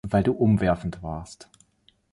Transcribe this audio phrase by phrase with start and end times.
[0.09, 1.47] Weil du umwerfend warst.